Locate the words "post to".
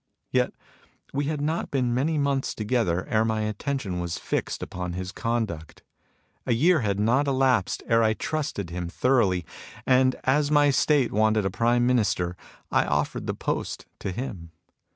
13.35-14.11